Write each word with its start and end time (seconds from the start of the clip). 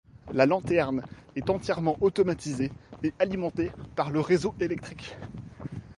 La 0.33 0.47
lanterne 0.47 1.03
est 1.35 1.51
entièrement 1.51 1.95
automatisé 2.01 2.71
et 3.03 3.13
alimenté 3.19 3.71
par 3.95 4.09
le 4.09 4.19
réseau 4.19 4.55
électrique. 4.59 5.15